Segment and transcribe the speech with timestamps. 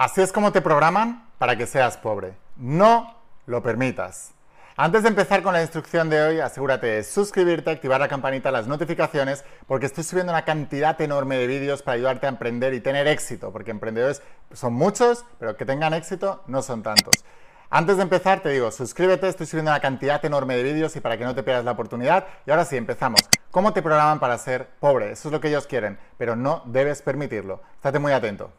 [0.00, 2.32] Así es como te programan para que seas pobre.
[2.56, 4.32] No lo permitas.
[4.74, 8.66] Antes de empezar con la instrucción de hoy, asegúrate de suscribirte, activar la campanita, las
[8.66, 13.06] notificaciones, porque estoy subiendo una cantidad enorme de vídeos para ayudarte a emprender y tener
[13.08, 14.22] éxito, porque emprendedores
[14.54, 17.22] son muchos, pero que tengan éxito no son tantos.
[17.68, 21.18] Antes de empezar, te digo, suscríbete, estoy subiendo una cantidad enorme de vídeos y para
[21.18, 22.26] que no te pierdas la oportunidad.
[22.46, 23.20] Y ahora sí, empezamos.
[23.50, 25.12] ¿Cómo te programan para ser pobre?
[25.12, 27.60] Eso es lo que ellos quieren, pero no debes permitirlo.
[27.74, 28.50] Estate muy atento.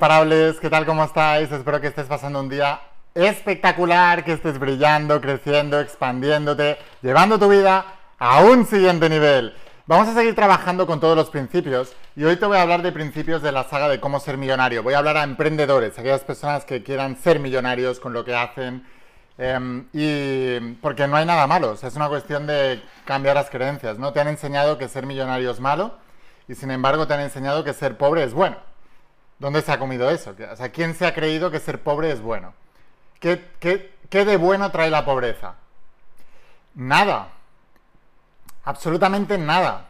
[0.00, 0.86] Imparables, ¿qué tal?
[0.86, 1.52] ¿Cómo estáis?
[1.52, 2.80] Espero que estés pasando un día
[3.14, 7.84] espectacular, que estés brillando, creciendo, expandiéndote, llevando tu vida
[8.18, 9.54] a un siguiente nivel.
[9.84, 12.92] Vamos a seguir trabajando con todos los principios y hoy te voy a hablar de
[12.92, 14.82] principios de la saga de cómo ser millonario.
[14.82, 18.86] Voy a hablar a emprendedores, aquellas personas que quieran ser millonarios con lo que hacen.
[19.36, 24.14] Em, y porque no hay nada malo, es una cuestión de cambiar las creencias, ¿no?
[24.14, 25.92] Te han enseñado que ser millonario es malo
[26.48, 28.69] y sin embargo te han enseñado que ser pobre es bueno.
[29.40, 30.34] ¿Dónde se ha comido eso?
[30.52, 32.52] O sea, ¿quién se ha creído que ser pobre es bueno?
[33.18, 33.40] ¿Qué,
[34.10, 35.54] de bueno trae la pobreza?
[36.74, 37.28] Nada.
[38.64, 39.88] Absolutamente nada.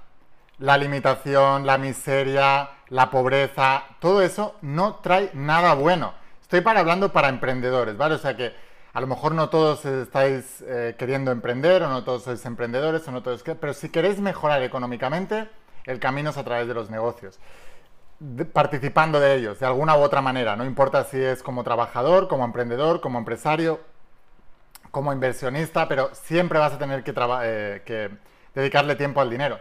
[0.58, 6.14] La limitación, la miseria, la pobreza, todo eso no trae nada bueno.
[6.40, 8.14] Estoy para hablando para emprendedores, ¿vale?
[8.14, 8.54] O sea que
[8.92, 13.10] a lo mejor no todos estáis eh, queriendo emprender o no todos sois emprendedores o
[13.10, 13.42] no todos...
[13.42, 15.48] Pero si queréis mejorar económicamente,
[15.86, 17.40] el camino es a través de los negocios
[18.52, 20.56] participando de ellos, de alguna u otra manera.
[20.56, 23.80] No importa si es como trabajador, como emprendedor, como empresario,
[24.90, 28.10] como inversionista, pero siempre vas a tener que, eh,
[28.54, 29.58] dedicarle tiempo al dinero.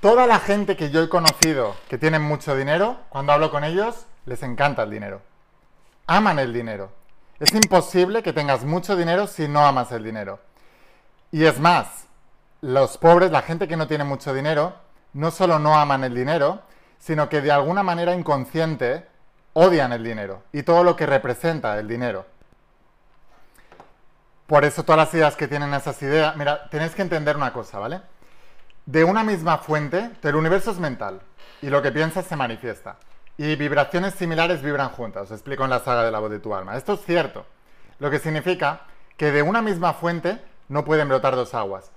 [0.00, 4.06] Toda la gente que yo he conocido que tienen mucho dinero, cuando hablo con ellos,
[4.26, 5.22] les encanta el dinero.
[6.06, 6.90] Aman el dinero.
[7.38, 10.40] Es imposible que tengas mucho dinero si no amas el dinero.
[11.30, 12.06] Y es más,
[12.60, 14.74] los pobres, la gente que no tiene mucho dinero,
[15.12, 16.62] no solo no aman el dinero,
[17.02, 19.04] sino que de alguna manera inconsciente
[19.54, 22.26] odian el dinero y todo lo que representa el dinero.
[24.46, 27.80] Por eso todas las ideas que tienen esas ideas, mira, tenéis que entender una cosa,
[27.80, 28.02] ¿vale?
[28.86, 31.20] De una misma fuente, el universo es mental
[31.60, 32.98] y lo que piensas se manifiesta.
[33.36, 36.54] Y vibraciones similares vibran juntas, os explico en la saga de la voz de tu
[36.54, 36.76] alma.
[36.76, 37.46] Esto es cierto,
[37.98, 38.82] lo que significa
[39.16, 41.90] que de una misma fuente no pueden brotar dos aguas.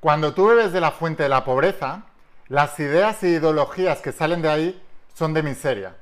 [0.00, 2.02] Cuando tú bebes de la fuente de la pobreza,
[2.48, 4.82] las ideas e ideologías que salen de ahí
[5.14, 5.94] son de miseria.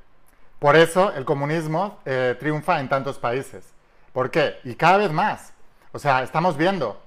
[0.59, 3.73] Por eso el comunismo eh, triunfa en tantos países.
[4.13, 4.59] ¿Por qué?
[4.63, 5.53] Y cada vez más.
[5.91, 7.01] O sea, estamos viendo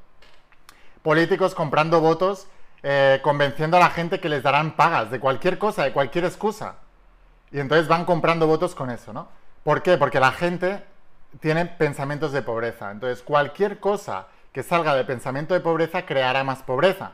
[1.03, 2.47] políticos comprando votos,
[2.83, 6.77] eh, convenciendo a la gente que les darán pagas de cualquier cosa, de cualquier excusa.
[7.51, 9.29] Y entonces van comprando votos con eso, ¿no?
[9.65, 9.99] ¿Por qué?
[9.99, 10.83] Porque la gente
[11.41, 12.91] tiene pensamientos de pobreza.
[12.91, 17.13] Entonces, cualquier cosa que salga de pensamiento de pobreza creará más pobreza.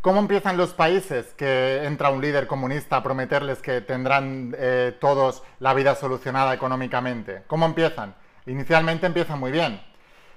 [0.00, 5.42] ¿Cómo empiezan los países que entra un líder comunista a prometerles que tendrán eh, todos
[5.58, 7.42] la vida solucionada económicamente?
[7.48, 8.14] ¿Cómo empiezan?
[8.46, 9.80] Inicialmente empiezan muy bien,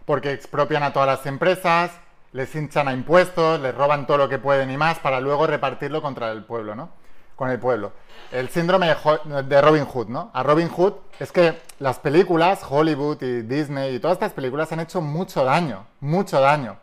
[0.05, 1.91] porque expropian a todas las empresas,
[2.31, 6.01] les hinchan a impuestos, les roban todo lo que pueden y más para luego repartirlo
[6.01, 6.89] contra el pueblo, ¿no?
[7.35, 7.91] Con el pueblo.
[8.31, 10.31] El síndrome de Robin Hood, ¿no?
[10.33, 14.79] A Robin Hood es que las películas, Hollywood y Disney y todas estas películas han
[14.79, 16.77] hecho mucho daño, mucho daño.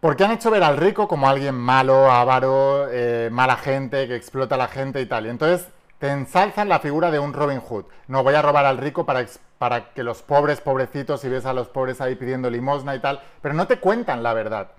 [0.00, 4.54] Porque han hecho ver al rico como alguien malo, avaro, eh, mala gente, que explota
[4.54, 5.26] a la gente y tal.
[5.26, 5.68] Y entonces
[5.98, 7.84] te ensalzan la figura de un Robin Hood.
[8.08, 9.26] No voy a robar al rico para,
[9.58, 13.20] para que los pobres, pobrecitos, y ves a los pobres ahí pidiendo limosna y tal.
[13.42, 14.70] Pero no te cuentan la verdad.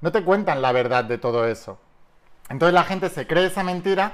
[0.00, 1.78] No te cuentan la verdad de todo eso.
[2.48, 4.12] Entonces la gente se cree esa mentira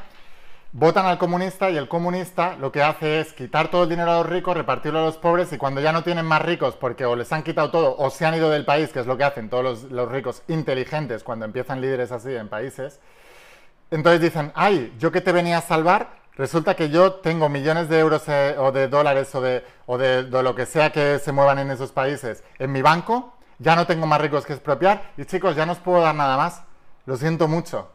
[0.72, 4.16] votan al comunista y el comunista lo que hace es quitar todo el dinero a
[4.18, 7.16] los ricos, repartirlo a los pobres y cuando ya no tienen más ricos porque o
[7.16, 9.48] les han quitado todo o se han ido del país, que es lo que hacen
[9.48, 13.00] todos los, ricos inteligentes cuando empiezan líderes así en países,
[13.90, 17.98] entonces dicen, ay, yo que te venía a salvar, resulta que yo tengo millones de
[17.98, 21.32] euros eh, o de dólares o, de, o de, de lo que sea que se
[21.32, 25.24] muevan en esos países en mi banco, ya no tengo más ricos que expropiar y
[25.24, 26.62] chicos, ya no os puedo dar nada más,
[27.06, 27.90] lo siento mucho.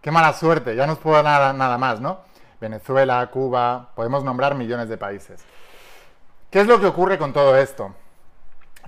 [0.00, 2.20] Qué mala suerte, ya no os puedo dar nada más, ¿no?
[2.60, 5.44] Venezuela, Cuba, podemos nombrar millones de países.
[6.50, 7.94] ¿Qué es lo que ocurre con todo esto?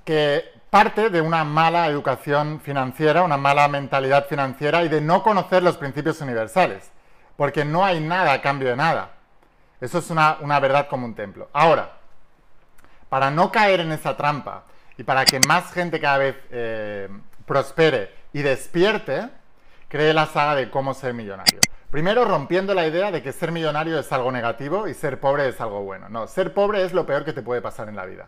[0.04, 5.62] Que parte de una mala educación financiera, una mala mentalidad financiera y de no conocer
[5.62, 6.90] los principios universales,
[7.36, 9.10] porque no hay nada a cambio de nada.
[9.82, 11.50] Eso es una, verdad como un templo.
[11.52, 11.92] Ahora,
[13.10, 14.64] para no caer en esa trampa
[14.96, 17.08] y para que más gente cada vez eh,
[17.44, 19.28] prospere y despierte,
[19.92, 21.60] cree la saga de cómo ser millonario.
[21.90, 25.60] Primero rompiendo la idea de que ser millonario es algo negativo y ser pobre es
[25.60, 26.08] algo bueno.
[26.08, 28.26] No, ser pobre es lo peor que te puede pasar en la vida.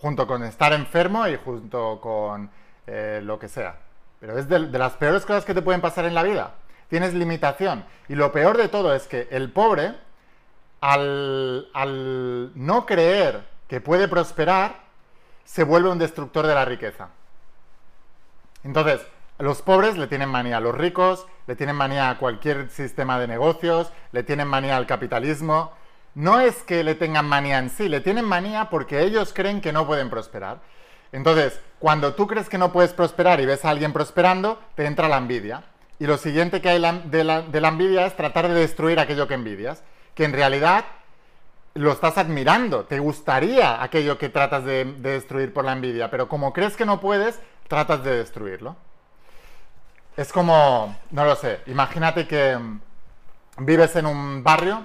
[0.00, 2.50] Junto con estar enfermo y junto con
[2.88, 3.76] eh, lo que sea.
[4.18, 6.54] Pero es de, las peores cosas que te pueden pasar en la vida.
[6.88, 7.84] Tienes limitación.
[8.08, 9.94] Y lo peor de todo es que el pobre,
[10.80, 14.80] al no creer que puede prosperar,
[15.44, 17.10] se vuelve un destructor de la riqueza.
[18.64, 19.00] Entonces,
[19.42, 23.26] los pobres le tienen manía a los ricos, le tienen manía a cualquier sistema de
[23.26, 25.72] negocios, le tienen manía al capitalismo.
[26.14, 29.72] No es que le tengan manía en sí, le tienen manía porque ellos creen que
[29.72, 30.60] no pueden prosperar.
[31.10, 35.08] Entonces, cuando tú crees que no puedes prosperar y ves a alguien prosperando, te entra
[35.08, 35.64] la envidia.
[35.98, 39.82] Y lo siguiente que hay de la, envidia es tratar de destruir aquello que envidias,
[40.14, 40.84] que en realidad
[41.74, 46.52] lo estás admirando, te gustaría aquello que tratas de, destruir por la envidia, pero como
[46.52, 48.76] crees que no puedes, tratas de destruirlo.
[50.16, 52.80] Es como, no lo sé, imagínate que mm,
[53.58, 54.84] vives en un barrio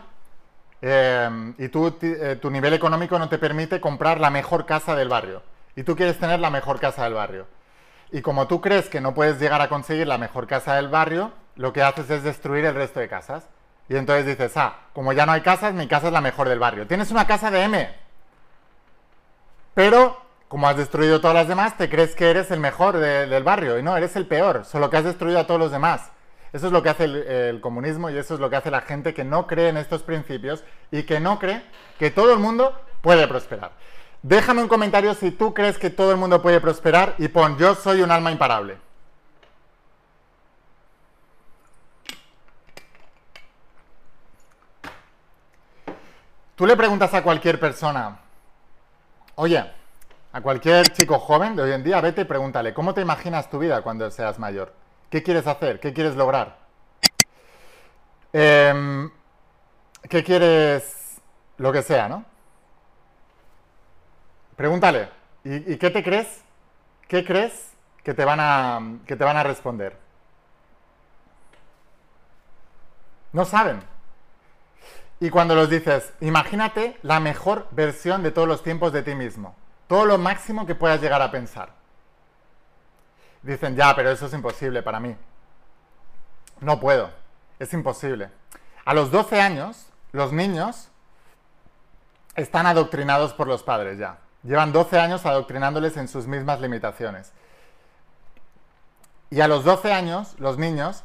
[0.82, 5.10] eh, y tú, eh, tu nivel económico no te permite comprar la mejor casa del
[5.10, 5.44] barrio
[5.76, 7.48] y tú quieres tener la mejor casa del barrio.
[8.12, 11.34] Y como tú crees que no puedes llegar a conseguir la mejor casa del barrio,
[11.56, 13.48] lo que haces es destruir el resto de casas.
[13.90, 16.60] Y entonces dices, ah, como ya no hay casas, mi casa es la mejor del
[16.60, 16.88] barrio.
[16.88, 17.96] Tienes una casa de M.
[19.74, 23.78] Pero, como has destruido todas las demás, te crees que eres el mejor del barrio.
[23.78, 26.12] Y no, eres el peor, solo que has destruido a todos los demás.
[26.54, 29.14] Eso es lo que hace el, comunismo y eso es lo que hace la gente
[29.14, 31.62] que no cree en estos principios y que no cree
[32.00, 33.72] que todo el mundo puede prosperar.
[34.24, 37.76] Déjame un comentario si tú crees que todo el mundo puede prosperar y pon yo
[37.76, 38.78] soy un alma imparable.
[46.56, 48.20] Tú le preguntas a cualquier persona,
[49.36, 49.64] oye,
[50.32, 53.60] a cualquier chico joven de hoy en día, vete y pregúntale, ¿cómo te imaginas tu
[53.60, 54.74] vida cuando seas mayor?
[55.10, 55.80] ¿Qué quieres hacer?
[55.80, 56.58] ¿Qué quieres lograr?
[58.34, 59.10] Em,
[60.10, 61.22] ¿Qué quieres?
[61.58, 62.24] Lo que sea, ¿no?
[64.56, 65.10] Pregúntale,
[65.44, 66.44] ¿y, ¿y, qué te crees?
[67.08, 67.72] ¿Qué crees
[68.04, 69.98] que te van a, que te van a responder?
[73.34, 73.82] No saben.
[75.20, 79.56] Y cuando los dices, imagínate la mejor versión de todos los tiempos de ti mismo,
[79.88, 81.72] todo lo máximo que puedas llegar a pensar.
[83.42, 85.16] Dicen, ya, pero eso es imposible para mí.
[86.60, 87.12] No puedo,
[87.60, 88.30] es imposible.
[88.86, 90.90] A los 12 años, los niños
[92.36, 94.20] están adoctrinados por los padres ya.
[94.44, 97.32] Llevan 12 años adoctrinándoles en sus mismas limitaciones.
[99.30, 101.04] Y a los 12 años, los niños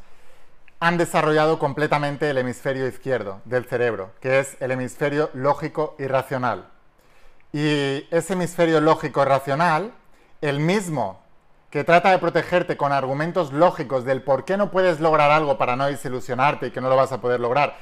[0.81, 6.72] han desarrollado completamente el hemisferio izquierdo del cerebro, que es el hemisferio lógico y racional.
[7.53, 9.93] Y ese hemisferio lógico racional,
[10.41, 11.21] el mismo
[11.71, 15.75] que trata de protegerte con argumentos lógicos del por qué no puedes lograr algo para
[15.77, 17.77] no desilusionarte y que no lo vas a poder lograr,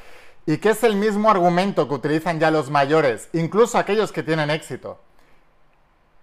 [0.47, 4.49] y que es el mismo argumento que utilizan ya los mayores, incluso aquellos que tienen
[4.51, 5.01] éxito,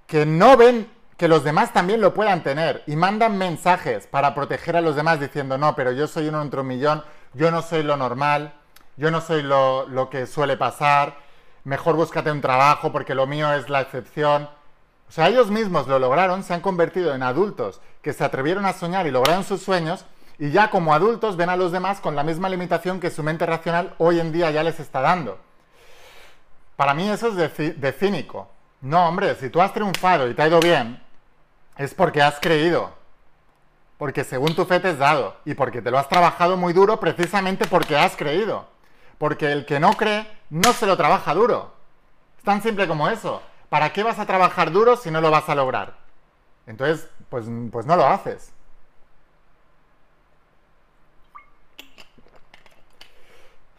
[0.07, 4.77] que no ven que los demás también lo puedan tener y mandan mensajes para proteger
[4.77, 7.03] a los demás diciendo, no, pero yo soy uno entre un millón,
[7.33, 8.53] yo no soy lo normal,
[8.95, 11.26] yo no soy lo que suele pasar,
[11.67, 14.49] mejor búscate un trabajo porque lo mío es la excepción.
[15.09, 18.71] O sea, ellos mismos lo lograron, se han convertido en adultos que se atrevieron a
[18.71, 20.05] soñar y lograron sus sueños
[20.39, 23.45] y ya como adultos ven a los demás con la misma limitación que su mente
[23.45, 25.39] racional hoy en día ya les está dando.
[26.77, 28.49] Para mí eso es de, de cínico.
[28.79, 31.03] No, hombre, si tú has triunfado y te ha ido bien,
[31.75, 32.93] es porque has creído.
[33.97, 35.35] Porque según tu fe te has dado.
[35.43, 38.76] Y porque te lo has trabajado muy duro precisamente porque has creído.
[39.17, 41.73] Porque el que no cree no se lo trabaja duro.
[42.37, 43.41] Es tan simple como eso.
[43.69, 45.95] ¿Para qué vas a trabajar duro si no lo vas a lograr?
[46.65, 48.51] Entonces, pues, pues no lo haces.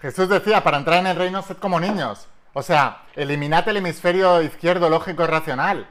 [0.00, 2.28] Jesús decía, para entrar en el reino sed como niños.
[2.52, 5.88] O sea, eliminate el hemisferio izquierdo lógico y racional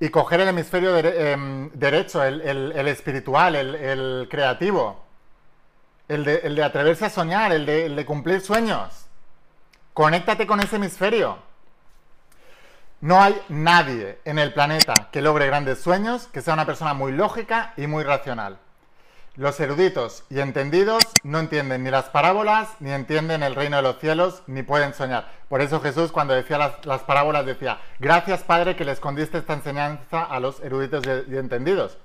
[0.00, 5.04] y coger el hemisferio em, derecho, el, espiritual, el, creativo,
[6.08, 9.06] el de, atreverse a soñar, el de, el de cumplir sueños.
[9.92, 11.38] Conéctate con ese hemisferio.
[13.00, 17.12] No hay nadie en el planeta que logre grandes sueños que sea una persona muy
[17.12, 18.58] lógica y muy racional.
[19.36, 24.00] Los eruditos y entendidos no entienden ni las parábolas, ni entienden el reino de los
[24.00, 25.30] cielos, ni pueden soñar.
[25.48, 30.24] Por eso Jesús cuando decía las, parábolas decía, gracias Padre que le escondiste esta enseñanza
[30.24, 31.98] a los eruditos y, entendidos.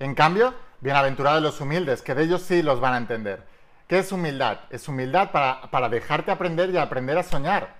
[0.00, 3.44] En cambio, bienaventurados los humildes, que de ellos sí los van a entender.
[3.88, 4.60] ¿Qué es humildad?
[4.70, 7.74] Es humildad para, para dejarte aprender y aprender a soñar.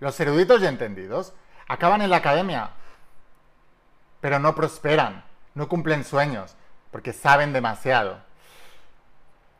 [0.00, 1.32] Los eruditos y entendidos
[1.68, 2.70] acaban en la academia,
[4.20, 6.56] pero no prosperan, no cumplen sueños
[6.90, 8.18] porque saben demasiado.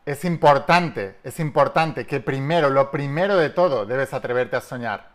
[0.04, 5.10] Es importante, es importante que primero, lo primero de todo, debes atreverte a soñar.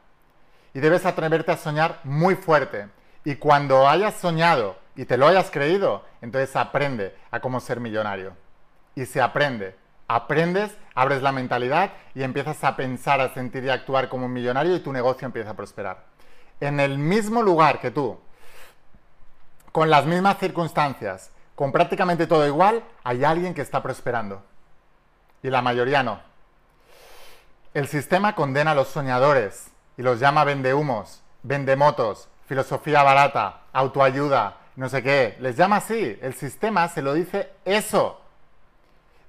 [0.74, 2.88] Y debes atreverte a soñar muy fuerte.
[3.26, 8.34] Y cuando hayas soñado y te lo hayas creído, entonces aprende a cómo ser millonario.
[8.96, 9.76] Y se aprende.
[10.08, 14.34] Aprendes, abres la mentalidad y empiezas a pensar, a sentir y a actuar como un
[14.34, 16.04] millonario y tu negocio empieza a prosperar.
[16.60, 18.20] En el mismo lugar que tú,
[19.72, 24.44] con las mismas circunstancias, con prácticamente todo igual, hay alguien que está prosperando.
[25.44, 26.20] Y la mayoría no.
[27.74, 34.90] El sistema condena a los soñadores y los llama vendehumos, vendemotos, filosofía barata, autoayuda, no
[34.90, 35.38] sé qué.
[35.40, 36.18] Les llama así.
[36.22, 38.22] El sistema se lo dice eso.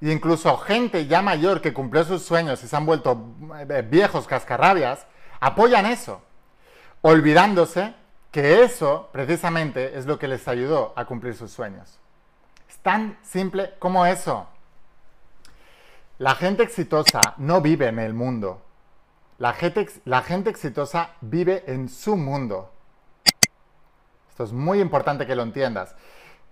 [0.01, 3.35] Y incluso gente ya mayor que cumplió sus sueños y se han vuelto
[3.69, 5.07] eh, viejos cascarrabias,
[5.39, 6.23] apoyan eso,
[7.03, 7.95] olvidándose
[8.33, 12.01] que eso precisamente es lo que les ayudó a cumplir sus sueños.
[12.69, 14.49] Es tan simple como eso.
[16.19, 18.61] La gente exitosa no vive en el mundo.
[19.39, 22.73] La gente, la gente exitosa vive en su mundo.
[24.33, 25.95] Esto es muy importante que lo entiendas.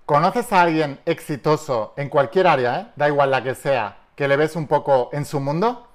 [0.05, 2.87] ¿Conoces a alguien exitoso en cualquier área, eh?
[2.95, 5.89] da igual la que sea, que le ves un poco en su mundo?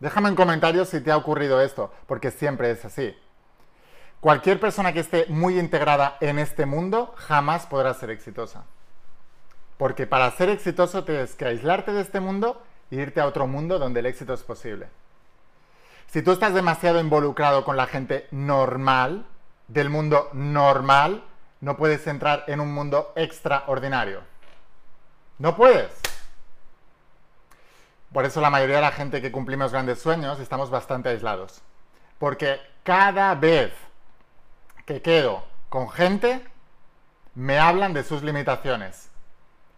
[0.00, 3.14] Déjame en comentarios si te ha ocurrido esto, porque siempre es así.
[4.20, 8.64] Cualquier persona que esté muy integrada en este mundo jamás podrá ser exitosa.
[9.76, 13.78] Porque para ser exitoso tienes que aislarte de este mundo e irte a otro mundo
[13.78, 14.88] donde el éxito es posible.
[16.06, 19.26] Si tú estás demasiado involucrado con la gente normal,
[19.68, 21.24] del mundo normal,
[21.60, 24.20] no puedes entrar en un mundo extraordinario.
[25.38, 25.90] No puedes.
[28.12, 31.60] Por eso la mayoría de la gente que cumplimos grandes sueños estamos bastante aislados.
[32.18, 33.72] Porque cada vez
[34.86, 36.42] que quedo con gente,
[37.34, 39.10] me hablan de sus limitaciones.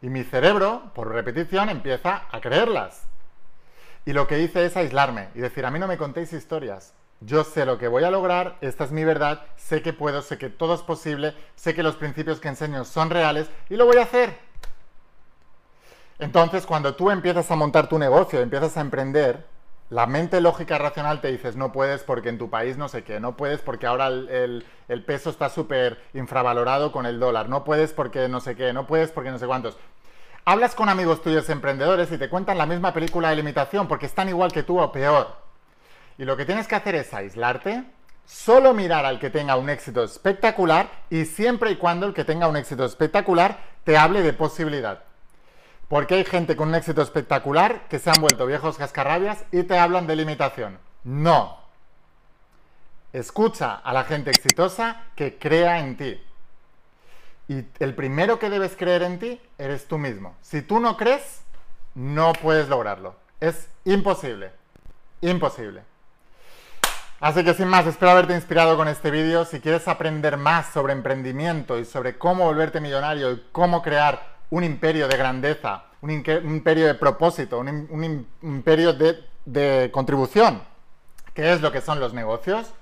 [0.00, 3.02] Y mi cerebro, por repetición, empieza a creerlas.
[4.04, 6.95] Y lo que hice es aislarme y decir, a mí no me contéis historias.
[7.20, 10.38] Yo sé lo que voy a lograr, esta es mi verdad, sé que puedo, sé
[10.38, 13.96] que todo es posible, sé que los principios que enseño son reales y lo voy
[13.96, 14.38] a hacer.
[16.20, 19.46] Entonces, cuando tú empiezas a montar tu negocio, empiezas a emprender,
[19.90, 23.20] la mente lógica racional te dices, no puedes porque en tu país no sé qué,
[23.20, 24.64] no puedes porque ahora el,
[25.06, 29.10] peso está súper infravalorado con el dólar, no puedes porque no sé qué, no puedes
[29.10, 29.76] porque no sé cuántos.
[30.44, 34.28] Hablas con amigos tuyos emprendedores y te cuentan la misma película de limitación porque están
[34.28, 35.48] igual que tú o peor.
[36.18, 37.84] Y lo que tienes que hacer es aislarte,
[38.26, 42.48] solo mirar al que tenga un éxito espectacular y siempre y cuando el que tenga
[42.48, 45.04] un éxito espectacular te hable de posibilidad.
[45.88, 49.78] Porque hay gente con un éxito espectacular que se han vuelto viejos cascarrabias y te
[49.78, 50.78] hablan de limitación.
[51.04, 51.56] No.
[53.12, 56.20] Escucha a la gente exitosa que crea en ti.
[57.48, 60.37] Y el primero que debes creer en ti eres tú mismo.
[60.42, 61.40] Si tú no crees,
[61.94, 63.16] no puedes lograrlo.
[63.40, 64.50] Es imposible.
[65.22, 65.82] Imposible.
[67.20, 69.44] Así que sin más, espero haberte inspirado con este vídeo.
[69.44, 74.62] Si quieres aprender más sobre emprendimiento y sobre cómo volverte millonario y cómo crear un
[74.62, 80.62] imperio de grandeza, un, imperio de propósito, un, imperio de, de contribución,
[81.34, 82.72] que es lo que son los negocios,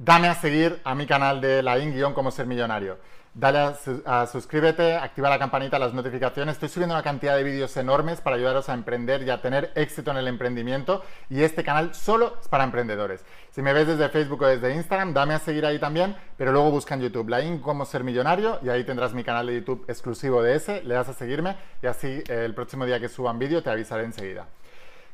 [0.00, 2.98] dame a seguir a mi canal de la in-cómo ser millonario
[3.34, 3.74] dale
[4.06, 6.54] a, suscríbete, activa la campanita, las notificaciones.
[6.54, 10.12] Estoy subiendo una cantidad de vídeos enormes para ayudaros a emprender y a tener éxito
[10.12, 11.02] en el emprendimiento.
[11.28, 13.24] Y este canal solo es para emprendedores.
[13.50, 16.70] Si me ves desde Facebook o desde Instagram, dame a seguir ahí también, pero luego
[16.70, 19.84] busca en YouTube la IN Cómo Ser Millonario y ahí tendrás mi canal de YouTube
[19.88, 20.82] exclusivo de ese.
[20.84, 24.04] Le das a seguirme y así eh, el próximo día que suban vídeo te avisaré
[24.04, 24.46] enseguida.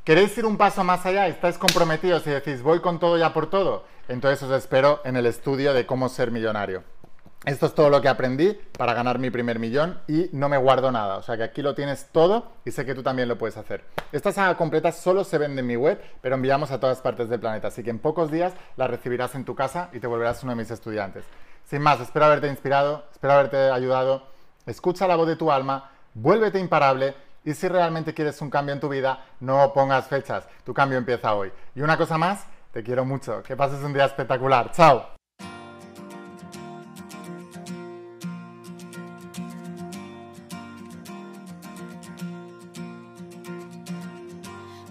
[0.05, 1.27] ¿Queréis ir un paso más allá?
[1.27, 3.85] ¿Estáis comprometidos y decís voy con todo ya por todo?
[4.09, 6.83] Entonces os espero en el estudio de cómo ser millonario.
[7.47, 10.93] Esto es todo lo que aprendí para ganar mi primer millón y no me guardo
[10.93, 11.17] nada.
[11.17, 13.83] O sea que aquí lo tienes todo y sé que tú también lo puedes hacer.
[14.13, 17.41] Esta saga completa solo se vende en mi web, pero enviamos a todas partes del
[17.41, 17.69] planeta.
[17.69, 20.57] Así que en pocos días la recibirás en tu casa y te volverás uno de
[20.57, 21.25] mis estudiantes.
[21.65, 24.27] Sin más, espero haberte inspirado, espero haberte ayudado.
[24.67, 28.81] Escucha la voz de tu alma, vuélvete imparable y si realmente quieres un cambio en
[28.81, 30.47] tu vida, no pongas fechas.
[30.65, 31.51] Tu cambio empieza hoy.
[31.75, 33.43] Y una cosa más, te quiero mucho.
[33.43, 34.73] Que pases un día espectacular.
[34.73, 35.20] Chao.